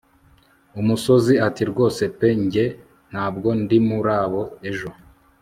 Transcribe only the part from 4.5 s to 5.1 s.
ejo